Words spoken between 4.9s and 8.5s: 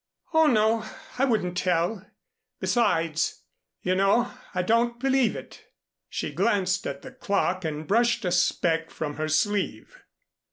believe it." She glanced at the clock, and brushed a